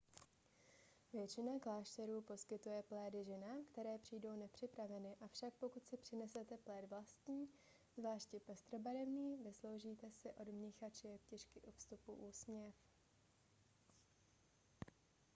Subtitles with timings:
[1.13, 7.49] většina klášterů poskytuje plédy ženám které přijdou nepřipraveny avšak pokud si přinesete pléd vlastní
[7.97, 12.73] zvláště pestrobarevný vysloužíte si od mnicha či jeptišky u vstupu úsměv